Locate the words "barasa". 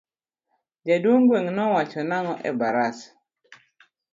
2.59-3.09